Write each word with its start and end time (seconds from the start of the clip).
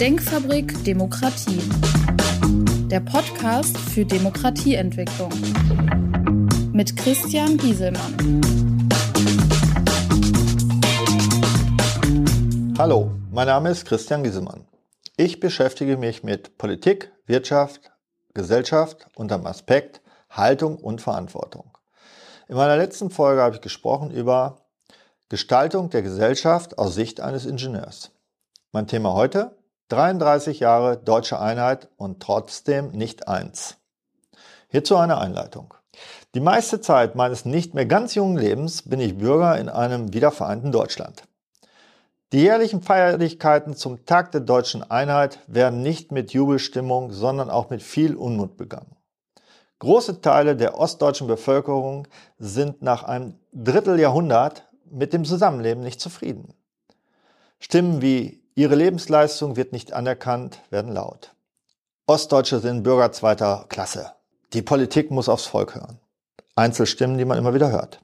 Denkfabrik 0.00 0.84
Demokratie. 0.84 1.62
Der 2.90 3.00
Podcast 3.00 3.78
für 3.78 4.04
Demokratieentwicklung. 4.04 5.30
Mit 6.74 6.94
Christian 6.98 7.56
Gieselmann. 7.56 8.42
Hallo, 12.76 13.10
mein 13.30 13.46
Name 13.46 13.70
ist 13.70 13.86
Christian 13.86 14.22
Gieselmann. 14.22 14.68
Ich 15.16 15.40
beschäftige 15.40 15.96
mich 15.96 16.22
mit 16.22 16.58
Politik, 16.58 17.10
Wirtschaft, 17.24 17.90
Gesellschaft 18.34 19.08
unter 19.14 19.38
dem 19.38 19.46
Aspekt 19.46 20.02
Haltung 20.28 20.76
und 20.76 21.00
Verantwortung. 21.00 21.70
In 22.48 22.56
meiner 22.56 22.76
letzten 22.76 23.08
Folge 23.08 23.40
habe 23.40 23.54
ich 23.54 23.62
gesprochen 23.62 24.10
über 24.10 24.58
Gestaltung 25.30 25.88
der 25.88 26.02
Gesellschaft 26.02 26.78
aus 26.78 26.94
Sicht 26.94 27.22
eines 27.22 27.46
Ingenieurs. 27.46 28.10
Mein 28.72 28.86
Thema 28.86 29.14
heute 29.14 29.56
33 29.88 30.60
Jahre 30.60 30.96
deutsche 30.96 31.38
Einheit 31.38 31.88
und 31.96 32.20
trotzdem 32.20 32.90
nicht 32.90 33.28
eins. 33.28 33.76
Hierzu 34.68 34.96
eine 34.96 35.18
Einleitung. 35.18 35.74
Die 36.34 36.40
meiste 36.40 36.80
Zeit 36.80 37.14
meines 37.14 37.44
nicht 37.44 37.74
mehr 37.74 37.86
ganz 37.86 38.14
jungen 38.14 38.36
Lebens 38.36 38.82
bin 38.82 39.00
ich 39.00 39.16
Bürger 39.16 39.58
in 39.58 39.68
einem 39.68 40.12
wiedervereinten 40.12 40.72
Deutschland. 40.72 41.22
Die 42.32 42.40
jährlichen 42.40 42.82
Feierlichkeiten 42.82 43.76
zum 43.76 44.04
Tag 44.04 44.32
der 44.32 44.40
deutschen 44.40 44.82
Einheit 44.90 45.38
werden 45.46 45.82
nicht 45.82 46.10
mit 46.10 46.32
Jubelstimmung, 46.32 47.12
sondern 47.12 47.48
auch 47.48 47.70
mit 47.70 47.82
viel 47.82 48.16
Unmut 48.16 48.56
begangen. 48.56 48.96
Große 49.78 50.20
Teile 50.20 50.56
der 50.56 50.78
ostdeutschen 50.78 51.28
Bevölkerung 51.28 52.08
sind 52.38 52.82
nach 52.82 53.04
einem 53.04 53.38
Dritteljahrhundert 53.52 54.66
mit 54.90 55.12
dem 55.12 55.24
Zusammenleben 55.24 55.84
nicht 55.84 56.00
zufrieden. 56.00 56.54
Stimmen 57.60 58.02
wie 58.02 58.42
Ihre 58.58 58.74
Lebensleistung 58.74 59.56
wird 59.56 59.72
nicht 59.72 59.92
anerkannt, 59.92 60.62
werden 60.70 60.90
laut. 60.90 61.34
Ostdeutsche 62.06 62.58
sind 62.58 62.84
Bürger 62.84 63.12
zweiter 63.12 63.66
Klasse. 63.68 64.12
Die 64.54 64.62
Politik 64.62 65.10
muss 65.10 65.28
aufs 65.28 65.44
Volk 65.44 65.74
hören. 65.74 65.98
Einzelstimmen, 66.54 67.18
die 67.18 67.26
man 67.26 67.36
immer 67.36 67.52
wieder 67.52 67.70
hört. 67.70 68.00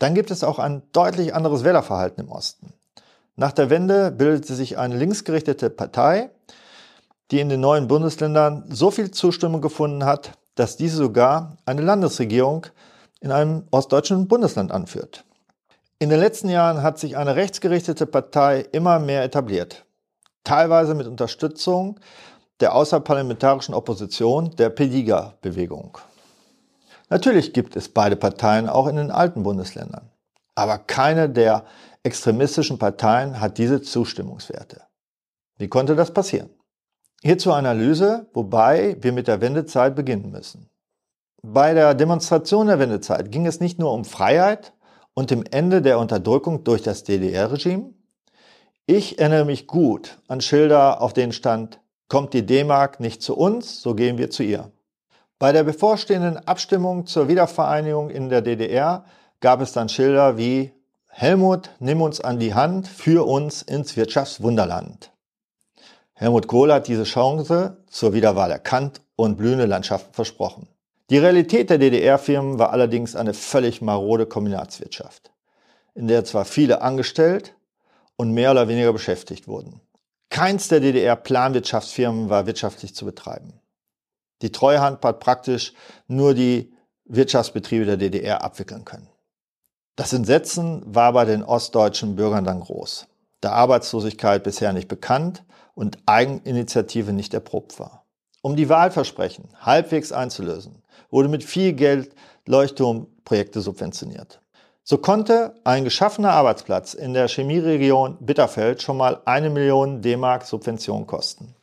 Dann 0.00 0.16
gibt 0.16 0.32
es 0.32 0.42
auch 0.42 0.58
ein 0.58 0.82
deutlich 0.90 1.32
anderes 1.32 1.62
Wählerverhalten 1.62 2.24
im 2.24 2.32
Osten. 2.32 2.72
Nach 3.36 3.52
der 3.52 3.70
Wende 3.70 4.10
bildete 4.10 4.56
sich 4.56 4.78
eine 4.78 4.96
linksgerichtete 4.96 5.70
Partei, 5.70 6.30
die 7.30 7.38
in 7.38 7.48
den 7.48 7.60
neuen 7.60 7.86
Bundesländern 7.86 8.64
so 8.70 8.90
viel 8.90 9.12
Zustimmung 9.12 9.60
gefunden 9.60 10.04
hat, 10.04 10.32
dass 10.56 10.76
diese 10.76 10.96
sogar 10.96 11.56
eine 11.66 11.82
Landesregierung 11.82 12.66
in 13.20 13.30
einem 13.30 13.68
ostdeutschen 13.70 14.26
Bundesland 14.26 14.72
anführt. 14.72 15.24
In 16.00 16.10
den 16.10 16.20
letzten 16.20 16.48
Jahren 16.48 16.82
hat 16.82 16.98
sich 16.98 17.16
eine 17.16 17.36
rechtsgerichtete 17.36 18.04
Partei 18.04 18.66
immer 18.72 18.98
mehr 18.98 19.22
etabliert, 19.22 19.83
teilweise 20.44 20.94
mit 20.94 21.06
Unterstützung 21.06 21.98
der 22.60 22.74
außerparlamentarischen 22.74 23.74
Opposition 23.74 24.54
der 24.56 24.70
Pediga-Bewegung. 24.70 25.98
Natürlich 27.10 27.52
gibt 27.52 27.76
es 27.76 27.88
beide 27.88 28.16
Parteien 28.16 28.68
auch 28.68 28.86
in 28.86 28.96
den 28.96 29.10
alten 29.10 29.42
Bundesländern, 29.42 30.10
aber 30.54 30.78
keine 30.78 31.28
der 31.28 31.64
extremistischen 32.02 32.78
Parteien 32.78 33.40
hat 33.40 33.58
diese 33.58 33.82
Zustimmungswerte. 33.82 34.82
Wie 35.56 35.68
konnte 35.68 35.96
das 35.96 36.12
passieren? 36.12 36.50
Hierzu 37.22 37.52
Analyse, 37.52 38.28
wobei 38.34 38.96
wir 39.00 39.12
mit 39.12 39.28
der 39.28 39.40
Wendezeit 39.40 39.96
beginnen 39.96 40.30
müssen. 40.30 40.68
Bei 41.42 41.74
der 41.74 41.94
Demonstration 41.94 42.68
der 42.68 42.78
Wendezeit 42.78 43.32
ging 43.32 43.46
es 43.46 43.60
nicht 43.60 43.78
nur 43.78 43.92
um 43.92 44.04
Freiheit, 44.04 44.74
und 45.14 45.30
dem 45.30 45.44
Ende 45.50 45.80
der 45.80 45.98
Unterdrückung 45.98 46.64
durch 46.64 46.82
das 46.82 47.04
DDR-Regime. 47.04 47.93
Ich 48.86 49.18
erinnere 49.18 49.46
mich 49.46 49.66
gut 49.66 50.18
an 50.28 50.42
Schilder, 50.42 51.00
auf 51.00 51.14
denen 51.14 51.32
stand, 51.32 51.80
kommt 52.08 52.34
die 52.34 52.44
D-Mark 52.44 53.00
nicht 53.00 53.22
zu 53.22 53.34
uns, 53.34 53.80
so 53.80 53.94
gehen 53.94 54.18
wir 54.18 54.28
zu 54.28 54.42
ihr. 54.42 54.72
Bei 55.38 55.52
der 55.52 55.64
bevorstehenden 55.64 56.36
Abstimmung 56.46 57.06
zur 57.06 57.28
Wiedervereinigung 57.28 58.10
in 58.10 58.28
der 58.28 58.42
DDR 58.42 59.06
gab 59.40 59.62
es 59.62 59.72
dann 59.72 59.88
Schilder 59.88 60.36
wie 60.36 60.70
Helmut, 61.08 61.70
nimm 61.78 62.02
uns 62.02 62.20
an 62.20 62.38
die 62.38 62.52
Hand, 62.52 62.86
führ 62.86 63.26
uns 63.26 63.62
ins 63.62 63.96
Wirtschaftswunderland. 63.96 65.12
Helmut 66.12 66.46
Kohl 66.46 66.70
hat 66.70 66.86
diese 66.86 67.04
Chance 67.04 67.78
zur 67.86 68.12
Wiederwahl 68.12 68.50
erkannt 68.50 69.00
und 69.16 69.38
blühende 69.38 69.64
Landschaften 69.64 70.12
versprochen. 70.12 70.68
Die 71.08 71.18
Realität 71.18 71.70
der 71.70 71.78
DDR-Firmen 71.78 72.58
war 72.58 72.70
allerdings 72.70 73.16
eine 73.16 73.32
völlig 73.32 73.80
marode 73.80 74.26
Kombinatswirtschaft, 74.26 75.32
in 75.94 76.06
der 76.06 76.26
zwar 76.26 76.44
viele 76.44 76.82
angestellt 76.82 77.54
und 78.16 78.32
mehr 78.32 78.50
oder 78.50 78.68
weniger 78.68 78.92
beschäftigt 78.92 79.48
wurden. 79.48 79.80
Keins 80.30 80.68
der 80.68 80.80
DDR-Planwirtschaftsfirmen 80.80 82.28
war 82.28 82.46
wirtschaftlich 82.46 82.94
zu 82.94 83.04
betreiben. 83.04 83.60
Die 84.42 84.52
Treuhand 84.52 85.04
hat 85.04 85.20
praktisch 85.20 85.74
nur 86.06 86.34
die 86.34 86.72
Wirtschaftsbetriebe 87.04 87.84
der 87.84 87.96
DDR 87.96 88.42
abwickeln 88.42 88.84
können. 88.84 89.08
Das 89.96 90.12
Entsetzen 90.12 90.82
war 90.86 91.12
bei 91.12 91.24
den 91.24 91.44
ostdeutschen 91.44 92.16
Bürgern 92.16 92.44
dann 92.44 92.60
groß, 92.60 93.06
da 93.40 93.52
Arbeitslosigkeit 93.52 94.42
bisher 94.42 94.72
nicht 94.72 94.88
bekannt 94.88 95.44
und 95.74 95.98
Eigeninitiative 96.06 97.12
nicht 97.12 97.32
erprobt 97.32 97.78
war. 97.78 98.04
Um 98.42 98.56
die 98.56 98.68
Wahlversprechen 98.68 99.48
halbwegs 99.60 100.12
einzulösen, 100.12 100.82
wurde 101.10 101.28
mit 101.28 101.44
viel 101.44 101.72
Geld 101.72 102.14
Leuchtturmprojekte 102.46 103.60
subventioniert. 103.60 104.40
So 104.86 104.98
konnte 104.98 105.54
ein 105.64 105.84
geschaffener 105.84 106.32
Arbeitsplatz 106.32 106.92
in 106.92 107.14
der 107.14 107.26
Chemieregion 107.26 108.18
Bitterfeld 108.20 108.82
schon 108.82 108.98
mal 108.98 109.22
eine 109.24 109.48
Million 109.48 110.02
D-Mark 110.02 110.44
Subvention 110.44 111.06
kosten. 111.06 111.54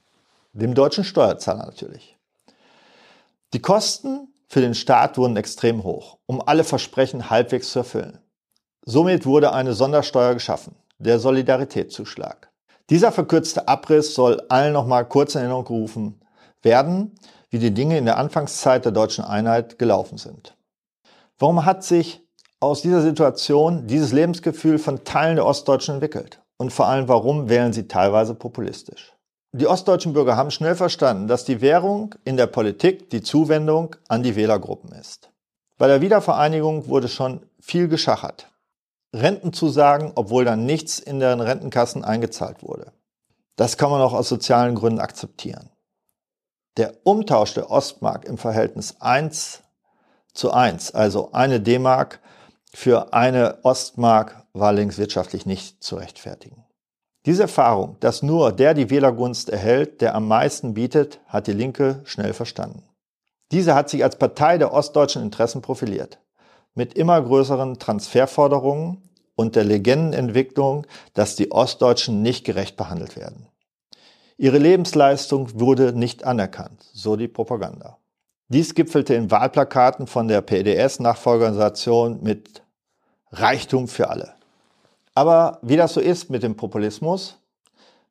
Dem 0.54 0.74
deutschen 0.74 1.04
Steuerzahler 1.04 1.68
natürlich. 1.68 2.18
Die 3.54 3.62
Kosten 3.62 4.34
für 4.48 4.62
den 4.62 4.74
Staat 4.74 5.20
wurden 5.20 5.38
extrem 5.38 5.84
hoch, 5.84 6.18
um 6.26 6.42
alle 6.42 6.64
Versprechen 6.64 7.30
halbwegs 7.30 7.72
zu 7.72 7.80
erfüllen. 7.80 8.18
Somit 8.84 9.28
wurde 9.28 9.54
eine 9.54 9.74
Sondersteuer 9.74 10.34
geschaffen, 10.34 10.76
der 10.98 11.20
Solidaritätszuschlag. 11.20 12.50
Dieser 12.90 13.12
verkürzte 13.12 13.68
Abriss 13.68 14.16
soll 14.16 14.42
allen 14.50 14.74
nochmal 14.74 15.08
kurz 15.08 15.36
in 15.36 15.42
Erinnerung 15.42 15.68
rufen, 15.68 16.22
werden, 16.64 17.14
wie 17.52 17.60
die 17.60 17.74
Dinge 17.74 18.00
in 18.00 18.06
der 18.06 18.18
Anfangszeit 18.18 18.84
der 18.84 18.92
deutschen 18.92 19.24
Einheit 19.24 19.78
gelaufen 19.78 20.18
sind. 20.18 20.58
Warum 21.38 21.66
hat 21.66 21.84
sich 21.84 22.28
aus 22.62 22.82
dieser 22.82 23.02
Situation 23.02 23.88
dieses 23.88 24.14
Lebensgefühl 24.14 24.80
von 24.80 25.04
Teilen 25.04 25.36
der 25.36 25.46
Ostdeutschen 25.46 25.96
entwickelt? 25.96 26.42
Und 26.58 26.72
vor 26.72 26.88
allem, 26.88 27.08
warum 27.08 27.50
wählen 27.50 27.74
sie 27.74 27.88
teilweise 27.88 28.36
populistisch? 28.36 29.14
Die 29.52 29.68
ostdeutschen 29.68 30.14
Bürger 30.14 30.38
haben 30.38 30.52
schnell 30.52 30.76
verstanden, 30.76 31.28
dass 31.28 31.44
die 31.44 31.60
Währung 31.60 32.16
in 32.24 32.38
der 32.38 32.48
Politik 32.48 33.10
die 33.10 33.22
Zuwendung 33.22 33.98
an 34.08 34.24
die 34.24 34.38
Wählergruppen 34.38 34.94
ist. 34.94 35.32
Bei 35.78 35.88
der 35.88 36.00
Wiedervereinigung 36.02 36.88
wurde 36.88 37.10
schon 37.10 37.42
viel 37.60 37.90
geschachert. 37.90 38.48
Rentenzusagen, 39.14 40.14
obwohl 40.16 40.46
dann 40.46 40.66
nichts 40.66 41.00
in 41.00 41.20
den 41.20 41.42
Rentenkassen 41.42 42.06
eingezahlt 42.06 42.64
wurde. 42.64 42.94
Das 43.58 43.78
kann 43.78 43.90
man 43.90 44.02
auch 44.02 44.14
aus 44.14 44.30
sozialen 44.30 44.76
Gründen 44.76 45.02
akzeptieren. 45.02 45.70
Der 46.78 46.94
Umtausch 47.04 47.54
der 47.56 47.70
Ostmark 47.70 48.24
im 48.24 48.38
Verhältnis 48.38 48.96
1 49.02 49.64
zu 50.34 50.52
1, 50.52 50.96
also 50.96 51.34
eine 51.34 51.60
D-Mark 51.60 52.21
für 52.74 53.14
eine 53.14 53.60
Ostmark, 53.64 54.46
war 54.54 54.74
links 54.74 54.98
wirtschaftlich 54.98 55.46
nicht 55.46 55.84
zu 55.84 55.96
rechtfertigen. 55.96 56.66
Diese 57.26 57.44
Erfahrung, 57.44 57.98
dass 58.00 58.24
nur 58.24 58.52
der 58.52 58.74
die 58.74 58.90
Wählergunst 58.90 59.50
erhält, 59.50 60.02
der 60.02 60.16
am 60.16 60.28
meisten 60.28 60.74
bietet, 60.74 61.20
hat 61.28 61.48
die 61.48 61.54
Linke 61.54 62.02
schnell 62.04 62.34
verstanden. 62.34 62.84
Diese 63.52 63.76
hat 63.76 63.90
sich 63.90 64.04
als 64.04 64.16
Partei 64.16 64.58
der 64.58 64.74
ostdeutschen 64.74 65.22
Interessen 65.22 65.62
profiliert, 65.62 66.20
mit 66.74 66.94
immer 66.94 67.22
größeren 67.22 67.78
Transferforderungen 67.78 69.04
und 69.36 69.56
der 69.56 69.66
Legendenentwicklung, 69.66 70.88
dass 71.14 71.36
die 71.36 71.52
Ostdeutschen 71.52 72.22
nicht 72.22 72.46
gerecht 72.46 72.78
behandelt 72.78 73.16
werden. 73.16 73.48
Ihre 74.38 74.58
Lebensleistung 74.58 75.60
wurde 75.60 75.94
nicht 75.94 76.24
anerkannt, 76.24 76.84
so 76.94 77.16
die 77.16 77.28
Propaganda. 77.28 78.01
Dies 78.52 78.76
gipfelte 78.76 79.14
in 79.14 79.32
Wahlplakaten 79.32 80.08
von 80.08 80.28
der 80.28 80.42
PDS-Nachfolgeorganisation 80.42 82.22
mit 82.22 82.62
Reichtum 83.32 83.88
für 83.88 84.10
alle. 84.10 84.34
Aber 85.16 85.60
wie 85.62 85.78
das 85.78 85.94
so 85.94 86.02
ist 86.02 86.30
mit 86.30 86.44
dem 86.44 86.58
Populismus, 86.58 87.38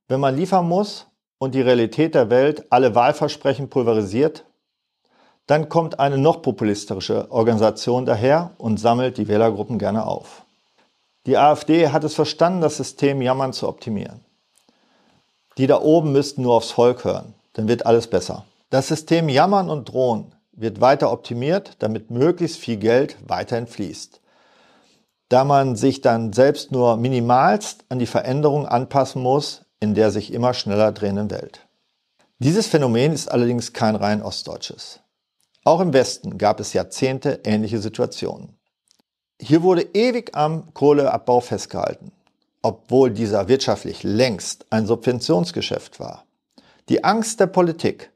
wenn 0.09 0.19
man 0.19 0.35
liefern 0.35 0.67
muss 0.67 1.07
und 1.37 1.55
die 1.55 1.61
Realität 1.61 2.15
der 2.15 2.31
Welt 2.31 2.65
alle 2.71 2.95
Wahlversprechen 2.95 3.69
pulverisiert, 3.69 4.47
dann 5.47 5.69
kommt 5.69 6.01
eine 6.01 6.17
noch 6.17 6.41
populistische 6.41 7.31
Organisation 7.31 8.07
daher 8.07 8.53
und 8.57 8.81
sammelt 8.81 9.19
die 9.19 9.29
Wählergruppen 9.29 9.79
gerne 9.79 10.07
auf. 10.07 10.47
Die 11.27 11.37
AfD 11.37 11.89
hat 11.89 12.03
es 12.03 12.15
verstanden, 12.15 12.63
das 12.63 12.79
System 12.79 13.21
Jammern 13.21 13.53
zu 13.53 13.69
optimieren. 13.69 14.25
Die 15.59 15.67
da 15.67 15.83
oben 15.83 16.13
müssten 16.13 16.41
nur 16.41 16.55
aufs 16.55 16.71
Volk 16.71 17.05
hören, 17.05 17.35
dann 17.53 17.69
wird 17.69 17.85
alles 17.85 18.07
besser. 18.07 18.47
Das 18.71 18.87
System 18.87 19.29
Jammern 19.29 19.69
und 19.69 19.89
Drohen 19.89 20.33
wird 20.53 20.81
weiter 20.81 21.11
optimiert, 21.11 21.75
damit 21.81 22.13
möglichst 22.13 22.59
viel 22.59 22.77
Geld 22.77 23.17
weiterhin 23.27 23.67
fließt. 23.67 24.21
Da 25.29 25.45
man 25.45 25.75
sich 25.75 26.01
dann 26.03 26.33
selbst 26.33 26.71
nur 26.71 26.97
minimalst 26.97 27.85
an 27.89 27.99
die 27.99 28.07
Veränderung 28.07 28.67
anpassen 28.67 29.23
muss, 29.23 29.63
in 29.81 29.95
der 29.95 30.13
sich 30.13 30.33
immer 30.33 30.55
schneller 30.55 30.93
drehenden 30.93 31.31
Welt. 31.33 31.67
Dieses 32.39 32.69
Phänomen 32.69 33.13
ist 33.13 33.31
allerdings 33.31 33.73
kein 33.73 33.97
rein 33.97 34.23
ostdeutsches. 34.23 35.01
Auch 35.65 35.81
im 35.81 35.93
Westen 35.93 36.39
gab 36.39 36.61
es 36.61 36.73
Jahrzehnte 36.73 37.41
ähnliche 37.45 37.81
Situationen. 37.81 38.57
Hier 39.41 39.63
wurde 39.63 39.83
ewig 39.95 40.37
am 40.37 40.73
Kohleabbau 40.75 41.41
festgehalten, 41.41 42.13
obwohl 42.63 43.11
dieser 43.11 43.49
wirtschaftlich 43.49 44.05
längst 44.05 44.67
ein 44.71 44.87
Subventionsgeschäft 44.87 45.99
war. 45.99 46.25
Die 46.89 47.03
Angst 47.03 47.41
der 47.41 47.47
Politik 47.47 48.11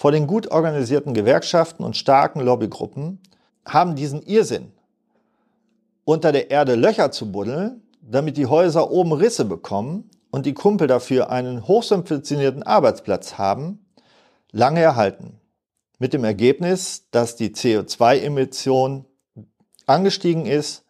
vor 0.00 0.12
den 0.12 0.26
gut 0.26 0.50
organisierten 0.50 1.12
Gewerkschaften 1.12 1.84
und 1.84 1.94
starken 1.94 2.40
Lobbygruppen 2.40 3.20
haben 3.66 3.96
diesen 3.96 4.22
Irrsinn, 4.22 4.72
unter 6.06 6.32
der 6.32 6.50
Erde 6.50 6.74
Löcher 6.74 7.12
zu 7.12 7.30
buddeln, 7.30 7.82
damit 8.00 8.38
die 8.38 8.46
Häuser 8.46 8.90
oben 8.90 9.12
Risse 9.12 9.44
bekommen 9.44 10.08
und 10.30 10.46
die 10.46 10.54
Kumpel 10.54 10.86
dafür 10.86 11.28
einen 11.28 11.68
hochsubventionierten 11.68 12.62
Arbeitsplatz 12.62 13.36
haben, 13.36 13.84
lange 14.52 14.80
erhalten. 14.80 15.38
Mit 15.98 16.14
dem 16.14 16.24
Ergebnis, 16.24 17.04
dass 17.10 17.36
die 17.36 17.50
CO2-Emission 17.50 19.04
angestiegen 19.84 20.46
ist, 20.46 20.86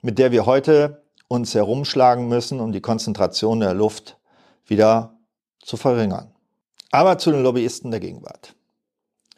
mit 0.00 0.18
der 0.18 0.32
wir 0.32 0.46
heute 0.46 1.02
uns 1.28 1.54
herumschlagen 1.54 2.28
müssen, 2.28 2.60
um 2.60 2.72
die 2.72 2.80
Konzentration 2.80 3.60
der 3.60 3.74
Luft 3.74 4.16
wieder 4.64 5.18
zu 5.60 5.76
verringern. 5.76 6.32
Aber 6.90 7.18
zu 7.18 7.30
den 7.30 7.42
Lobbyisten 7.42 7.90
der 7.90 8.00
Gegenwart. 8.00 8.54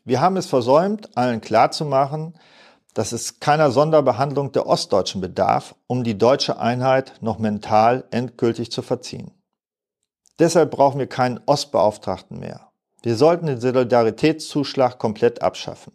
Wir 0.04 0.20
haben 0.20 0.36
es 0.36 0.46
versäumt, 0.46 1.16
allen 1.16 1.40
klarzumachen, 1.40 2.38
dass 2.94 3.12
es 3.12 3.40
keiner 3.40 3.70
Sonderbehandlung 3.70 4.52
der 4.52 4.66
Ostdeutschen 4.66 5.20
bedarf, 5.20 5.74
um 5.86 6.04
die 6.04 6.18
deutsche 6.18 6.58
Einheit 6.58 7.14
noch 7.20 7.38
mental 7.38 8.04
endgültig 8.10 8.72
zu 8.72 8.82
verziehen. 8.82 9.32
Deshalb 10.38 10.70
brauchen 10.70 10.98
wir 10.98 11.06
keinen 11.06 11.40
Ostbeauftragten 11.46 12.38
mehr. 12.38 12.70
Wir 13.02 13.16
sollten 13.16 13.46
den 13.46 13.60
Solidaritätszuschlag 13.60 14.98
komplett 14.98 15.42
abschaffen. 15.42 15.92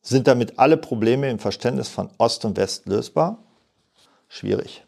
Sind 0.00 0.26
damit 0.26 0.58
alle 0.58 0.76
Probleme 0.76 1.30
im 1.30 1.38
Verständnis 1.38 1.88
von 1.88 2.10
Ost 2.18 2.44
und 2.44 2.56
West 2.56 2.86
lösbar? 2.86 3.38
Schwierig. 4.28 4.84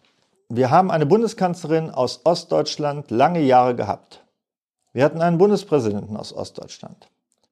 Wir 0.49 0.71
haben 0.71 0.91
eine 0.91 1.07
Bundeskanzlerin 1.07 1.91
aus 1.91 2.21
Ostdeutschland 2.25 3.11
lange 3.11 3.41
Jahre 3.41 3.77
gehabt. 3.77 4.24
Wir 4.95 5.05
hatten 5.05 5.21
einen 5.21 5.39
Bundespräsidenten 5.39 6.17
aus 6.17 6.33
Ostdeutschland. 6.33 7.09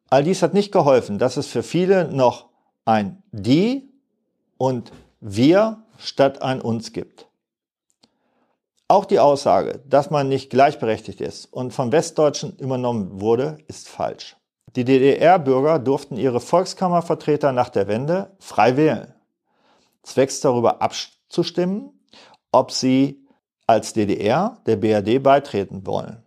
All 0.09 0.23
dies 0.23 0.43
hat 0.43 0.55
nicht 0.55 0.73
geholfen, 0.73 1.19
dass 1.19 1.37
es 1.37 1.49
für 1.49 1.63
viele 1.63 2.11
noch 2.11 2.49
ein 2.85 3.23
die 3.33 3.91
und 4.59 4.93
wir 5.21 5.83
statt 5.99 6.41
ein 6.41 6.61
uns 6.61 6.93
gibt. 6.93 7.27
Auch 8.87 9.05
die 9.05 9.19
Aussage, 9.19 9.81
dass 9.89 10.11
man 10.11 10.29
nicht 10.29 10.51
gleichberechtigt 10.51 11.21
ist 11.21 11.47
und 11.47 11.73
von 11.73 11.91
Westdeutschen 11.91 12.57
übernommen 12.59 13.21
wurde, 13.21 13.59
ist 13.67 13.89
falsch. 13.89 14.37
Die 14.77 14.85
DDR-Bürger 14.85 15.79
durften 15.79 16.17
ihre 16.17 16.41
Volkskammervertreter 16.41 17.53
nach 17.53 17.71
der 17.71 17.89
Wende 17.89 18.37
frei 18.39 18.77
wählen, 18.77 19.15
zwecks 20.03 20.41
darüber 20.41 20.81
abzustimmen, 20.81 21.91
ob 22.53 22.71
sie 22.71 23.27
als 23.67 23.95
DDR 23.95 24.59
der 24.67 24.77
BRD 24.77 25.23
beitreten 25.23 25.87
wollen. 25.87 26.22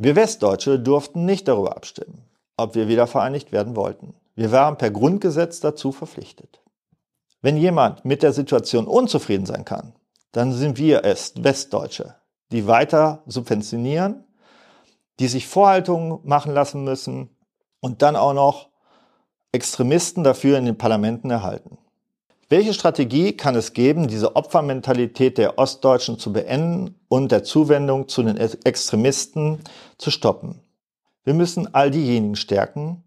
Wir 0.00 0.14
Westdeutsche 0.14 0.78
durften 0.78 1.24
nicht 1.24 1.48
darüber 1.48 1.76
abstimmen, 1.76 2.22
ob 2.56 2.76
wir 2.76 2.86
wieder 2.86 3.08
vereinigt 3.08 3.50
werden 3.50 3.74
wollten. 3.74 4.14
Wir 4.36 4.52
waren 4.52 4.78
per 4.78 4.92
Grundgesetz 4.92 5.58
dazu 5.58 5.90
verpflichtet. 5.90 6.62
Wenn 7.42 7.56
jemand 7.56 8.04
mit 8.04 8.22
der 8.22 8.32
Situation 8.32 8.86
unzufrieden 8.86 9.44
sein 9.44 9.64
kann, 9.64 9.94
dann 10.30 10.52
sind 10.52 10.78
wir 10.78 11.04
es, 11.04 11.32
Westdeutsche, 11.42 12.14
die 12.52 12.68
weiter 12.68 13.24
subventionieren, 13.26 14.24
die 15.18 15.26
sich 15.26 15.48
Vorhaltungen 15.48 16.20
machen 16.22 16.54
lassen 16.54 16.84
müssen, 16.84 17.36
und 17.80 18.02
dann 18.02 18.16
auch 18.16 18.34
noch 18.34 18.68
Extremisten 19.52 20.24
dafür 20.24 20.58
in 20.58 20.64
den 20.64 20.78
Parlamenten 20.78 21.30
erhalten. 21.30 21.78
Welche 22.50 22.72
Strategie 22.72 23.36
kann 23.36 23.56
es 23.56 23.74
geben, 23.74 24.08
diese 24.08 24.34
Opfermentalität 24.34 25.36
der 25.36 25.58
Ostdeutschen 25.58 26.18
zu 26.18 26.32
beenden 26.32 26.94
und 27.08 27.30
der 27.30 27.44
Zuwendung 27.44 28.08
zu 28.08 28.22
den 28.22 28.38
Extremisten 28.38 29.60
zu 29.98 30.10
stoppen? 30.10 30.60
Wir 31.24 31.34
müssen 31.34 31.74
all 31.74 31.90
diejenigen 31.90 32.36
stärken, 32.36 33.04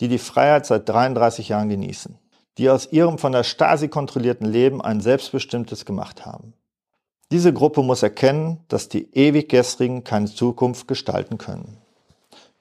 die 0.00 0.08
die 0.08 0.16
Freiheit 0.16 0.64
seit 0.64 0.88
33 0.88 1.50
Jahren 1.50 1.68
genießen, 1.68 2.16
die 2.56 2.70
aus 2.70 2.90
ihrem 2.90 3.18
von 3.18 3.32
der 3.32 3.44
Stasi 3.44 3.88
kontrollierten 3.88 4.46
Leben 4.46 4.80
ein 4.80 5.02
selbstbestimmtes 5.02 5.84
gemacht 5.84 6.24
haben. 6.24 6.54
Diese 7.30 7.52
Gruppe 7.52 7.82
muss 7.82 8.02
erkennen, 8.02 8.60
dass 8.68 8.88
die 8.88 9.12
ewig 9.12 9.50
Gestrigen 9.50 10.02
keine 10.02 10.32
Zukunft 10.32 10.88
gestalten 10.88 11.36
können. 11.36 11.76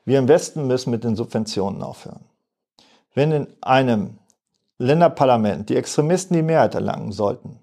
Wir 0.04 0.20
im 0.20 0.28
Westen 0.28 0.68
müssen 0.68 0.92
mit 0.92 1.06
den 1.06 1.16
Subventionen 1.16 1.82
aufhören. 1.84 2.26
Wenn 3.14 3.32
in 3.32 3.48
einem 3.62 4.18
Länderparlament 4.80 5.70
die 5.70 5.76
Extremisten 5.76 6.36
die 6.36 6.44
Mehrheit 6.44 6.76
erlangen 6.76 7.12
sollten, 7.12 7.60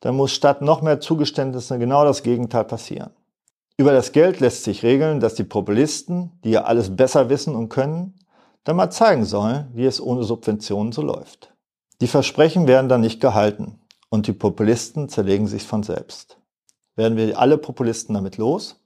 dann 0.00 0.16
muss 0.16 0.32
statt 0.32 0.62
noch 0.62 0.82
mehr 0.82 1.00
Zugeständnisse 1.00 1.78
genau 1.78 2.04
das 2.04 2.22
Gegenteil 2.22 2.64
passieren. 2.64 3.10
Über 3.78 3.92
das 3.92 4.12
Geld 4.12 4.40
lässt 4.40 4.64
sich 4.64 4.82
regeln, 4.82 5.20
dass 5.20 5.34
die 5.34 5.44
Populisten, 5.44 6.32
die 6.44 6.50
ja 6.50 6.64
alles 6.64 6.94
besser 6.94 7.28
wissen 7.28 7.54
und 7.54 7.68
können, 7.68 8.14
dann 8.64 8.76
mal 8.76 8.90
zeigen 8.90 9.24
sollen, 9.24 9.68
wie 9.74 9.84
es 9.84 10.00
ohne 10.00 10.22
Subventionen 10.24 10.92
so 10.92 11.02
läuft. 11.02 11.54
Die 12.00 12.06
Versprechen 12.06 12.66
werden 12.66 12.88
dann 12.88 13.00
nicht 13.00 13.20
gehalten 13.20 13.78
und 14.08 14.26
die 14.26 14.32
Populisten 14.32 15.08
zerlegen 15.08 15.46
sich 15.46 15.64
von 15.64 15.82
selbst. 15.82 16.38
Werden 16.94 17.16
wir 17.16 17.38
alle 17.38 17.58
Populisten 17.58 18.14
damit 18.14 18.38
los? 18.38 18.80